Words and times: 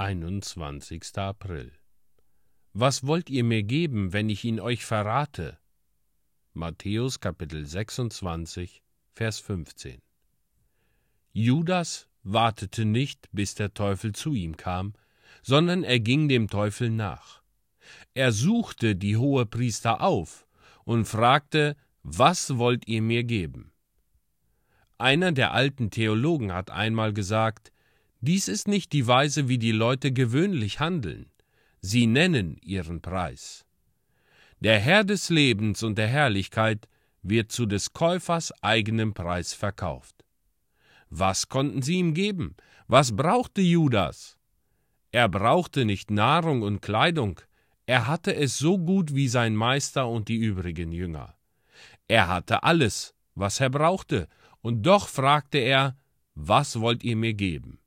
21. 0.00 1.18
April 1.18 1.72
Was 2.72 3.06
wollt 3.06 3.28
ihr 3.28 3.44
mir 3.44 3.62
geben, 3.62 4.14
wenn 4.14 4.30
ich 4.30 4.46
ihn 4.46 4.58
euch 4.58 4.86
verrate? 4.86 5.58
Matthäus 6.54 7.20
Kapitel 7.20 7.66
26, 7.66 8.82
Vers 9.12 9.40
15 9.40 10.00
Judas 11.34 12.08
wartete 12.22 12.86
nicht, 12.86 13.28
bis 13.32 13.54
der 13.54 13.74
Teufel 13.74 14.14
zu 14.14 14.32
ihm 14.32 14.56
kam, 14.56 14.94
sondern 15.42 15.84
er 15.84 16.00
ging 16.00 16.30
dem 16.30 16.48
Teufel 16.48 16.88
nach. 16.88 17.42
Er 18.14 18.32
suchte 18.32 18.96
die 18.96 19.18
Hohepriester 19.18 20.00
auf 20.00 20.46
und 20.84 21.04
fragte, 21.04 21.76
was 22.02 22.56
wollt 22.56 22.88
ihr 22.88 23.02
mir 23.02 23.22
geben? 23.22 23.70
Einer 24.96 25.32
der 25.32 25.52
alten 25.52 25.90
Theologen 25.90 26.54
hat 26.54 26.70
einmal 26.70 27.12
gesagt, 27.12 27.70
dies 28.20 28.48
ist 28.48 28.68
nicht 28.68 28.92
die 28.92 29.06
Weise, 29.06 29.48
wie 29.48 29.58
die 29.58 29.72
Leute 29.72 30.12
gewöhnlich 30.12 30.80
handeln. 30.80 31.30
Sie 31.80 32.06
nennen 32.06 32.58
ihren 32.62 33.00
Preis. 33.00 33.64
Der 34.60 34.78
Herr 34.78 35.04
des 35.04 35.30
Lebens 35.30 35.82
und 35.82 35.96
der 35.96 36.08
Herrlichkeit 36.08 36.86
wird 37.22 37.50
zu 37.50 37.64
des 37.66 37.92
Käufers 37.92 38.52
eigenem 38.62 39.14
Preis 39.14 39.54
verkauft. 39.54 40.24
Was 41.08 41.48
konnten 41.48 41.82
sie 41.82 41.96
ihm 41.96 42.14
geben? 42.14 42.56
Was 42.86 43.16
brauchte 43.16 43.62
Judas? 43.62 44.36
Er 45.12 45.28
brauchte 45.28 45.84
nicht 45.84 46.10
Nahrung 46.10 46.62
und 46.62 46.82
Kleidung, 46.82 47.40
er 47.86 48.06
hatte 48.06 48.36
es 48.36 48.56
so 48.56 48.78
gut 48.78 49.16
wie 49.16 49.26
sein 49.26 49.56
Meister 49.56 50.06
und 50.08 50.28
die 50.28 50.36
übrigen 50.36 50.92
Jünger. 50.92 51.34
Er 52.06 52.28
hatte 52.28 52.62
alles, 52.62 53.14
was 53.34 53.58
er 53.58 53.70
brauchte, 53.70 54.28
und 54.62 54.82
doch 54.82 55.08
fragte 55.08 55.58
er, 55.58 55.96
was 56.36 56.78
wollt 56.78 57.02
ihr 57.02 57.16
mir 57.16 57.34
geben? 57.34 57.79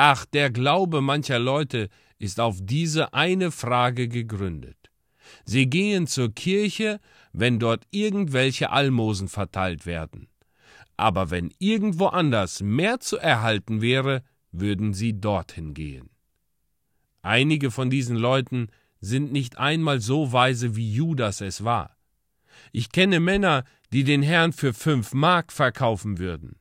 Ach, 0.00 0.24
der 0.26 0.50
Glaube 0.50 1.00
mancher 1.00 1.40
Leute 1.40 1.88
ist 2.20 2.38
auf 2.38 2.58
diese 2.60 3.14
eine 3.14 3.50
Frage 3.50 4.06
gegründet. 4.06 4.76
Sie 5.44 5.68
gehen 5.68 6.06
zur 6.06 6.32
Kirche, 6.32 7.00
wenn 7.32 7.58
dort 7.58 7.84
irgendwelche 7.90 8.70
Almosen 8.70 9.26
verteilt 9.26 9.86
werden. 9.86 10.28
Aber 10.96 11.32
wenn 11.32 11.52
irgendwo 11.58 12.06
anders 12.06 12.62
mehr 12.62 13.00
zu 13.00 13.16
erhalten 13.16 13.82
wäre, 13.82 14.22
würden 14.52 14.94
sie 14.94 15.18
dorthin 15.18 15.74
gehen. 15.74 16.10
Einige 17.22 17.72
von 17.72 17.90
diesen 17.90 18.16
Leuten 18.16 18.68
sind 19.00 19.32
nicht 19.32 19.58
einmal 19.58 20.00
so 20.00 20.30
weise, 20.30 20.76
wie 20.76 20.94
Judas 20.94 21.40
es 21.40 21.64
war. 21.64 21.96
Ich 22.70 22.92
kenne 22.92 23.18
Männer, 23.18 23.64
die 23.92 24.04
den 24.04 24.22
Herrn 24.22 24.52
für 24.52 24.72
fünf 24.72 25.12
Mark 25.12 25.52
verkaufen 25.52 26.18
würden. 26.20 26.54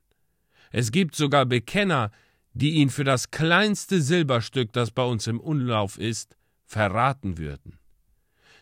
Es 0.72 0.92
gibt 0.92 1.16
sogar 1.16 1.46
Bekenner, 1.46 2.10
die 2.58 2.72
ihn 2.72 2.90
für 2.90 3.04
das 3.04 3.30
kleinste 3.30 4.02
Silberstück, 4.02 4.74
das 4.74 4.90
bei 4.90 5.04
uns 5.04 5.28
im 5.28 5.40
Umlauf 5.40 6.00
ist, 6.00 6.36
verraten 6.66 7.38
würden. 7.38 7.78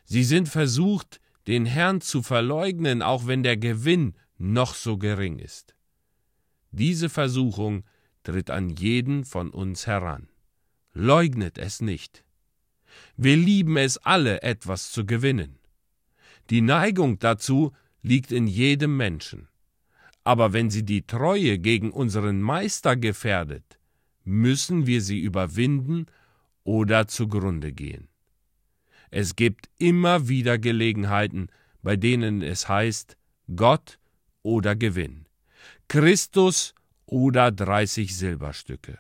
Sie 0.03 0.25
sind 0.25 0.49
versucht, 0.49 1.21
den 1.47 1.65
Herrn 1.65 2.01
zu 2.01 2.21
verleugnen, 2.21 3.01
auch 3.01 3.25
wenn 3.25 3.41
der 3.41 3.55
Gewinn 3.55 4.15
noch 4.37 4.75
so 4.75 4.97
gering 4.97 5.39
ist. 5.39 5.75
Diese 6.71 7.07
Versuchung 7.07 7.85
tritt 8.23 8.49
an 8.49 8.69
jeden 8.69 9.23
von 9.23 9.49
uns 9.49 9.87
heran. 9.87 10.27
Leugnet 10.93 11.57
es 11.57 11.81
nicht. 11.81 12.25
Wir 13.15 13.37
lieben 13.37 13.77
es 13.77 13.97
alle, 13.97 14.41
etwas 14.41 14.91
zu 14.91 15.05
gewinnen. 15.05 15.57
Die 16.49 16.61
Neigung 16.61 17.17
dazu 17.19 17.71
liegt 18.01 18.33
in 18.33 18.45
jedem 18.45 18.97
Menschen. 18.97 19.47
Aber 20.25 20.51
wenn 20.51 20.69
sie 20.69 20.83
die 20.83 21.03
Treue 21.03 21.59
gegen 21.59 21.91
unseren 21.91 22.41
Meister 22.41 22.97
gefährdet, 22.97 23.79
müssen 24.25 24.85
wir 24.85 25.01
sie 25.01 25.19
überwinden 25.19 26.07
oder 26.63 27.07
zugrunde 27.07 27.71
gehen. 27.71 28.09
Es 29.11 29.35
gibt 29.35 29.69
immer 29.77 30.27
wieder 30.27 30.57
Gelegenheiten, 30.57 31.47
bei 31.81 31.95
denen 31.95 32.41
es 32.41 32.67
heißt 32.67 33.17
Gott 33.55 33.99
oder 34.41 34.75
Gewinn, 34.75 35.27
Christus 35.87 36.73
oder 37.05 37.51
dreißig 37.51 38.17
Silberstücke. 38.17 38.97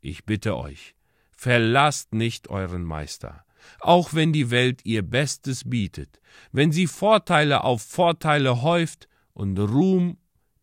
Ich 0.00 0.24
bitte 0.24 0.56
euch, 0.56 0.94
verlasst 1.30 2.12
nicht 2.12 2.48
euren 2.48 2.82
Meister, 2.82 3.44
auch 3.80 4.14
wenn 4.14 4.32
die 4.32 4.50
Welt 4.50 4.84
ihr 4.84 5.02
Bestes 5.02 5.68
bietet, 5.68 6.20
wenn 6.50 6.72
sie 6.72 6.88
Vorteile 6.88 7.62
auf 7.62 7.82
Vorteile 7.82 8.62
häuft 8.62 9.08
und 9.32 9.58
Ruhm, 9.58 10.18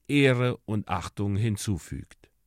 Ehre 0.07 0.57
und 0.65 0.89
Achtung 0.89 1.37
hinzufügt. 1.37 2.24